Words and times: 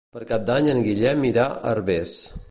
Per 0.13 0.21
Cap 0.29 0.45
d'Any 0.49 0.69
en 0.71 0.79
Guillem 0.87 1.27
irà 1.31 1.45
a 1.59 1.73
Herbers. 1.75 2.17